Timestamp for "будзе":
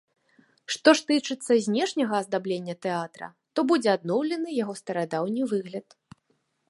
3.73-3.89